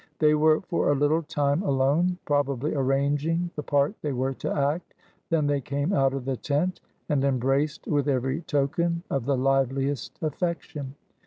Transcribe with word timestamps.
They 0.17 0.33
were 0.33 0.61
for 0.61 0.89
a 0.91 0.95
little 0.95 1.21
time 1.21 1.61
alone, 1.61 2.17
probably 2.25 2.73
arranging 2.73 3.51
the 3.55 3.61
part 3.61 3.93
they 4.01 4.13
were 4.13 4.33
to 4.33 4.51
act; 4.51 4.95
then 5.29 5.45
they 5.45 5.61
came 5.61 5.93
out 5.93 6.15
of 6.15 6.25
the 6.25 6.37
tent, 6.37 6.81
and 7.07 7.23
embraced 7.23 7.85
with 7.85 8.07
every 8.07 8.41
token 8.41 9.03
of 9.11 9.25
the 9.25 9.37
liveliest 9.37 10.17
affection. 10.23 10.95